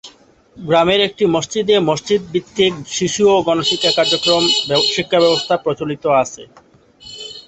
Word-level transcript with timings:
গ্রামের 0.57 0.99
একটি 1.07 1.23
মসজিদে 1.35 1.75
মসজিদ 1.89 2.21
ভিত্তিক 2.33 2.73
শিশু 2.97 3.23
ও 3.31 3.37
গণশিক্ষা 3.47 3.91
কার্যক্রম 3.97 4.43
শিক্ষাব্যবস্থা 4.93 5.55
প্রচলিত 5.57 6.03
আছে। 6.21 6.43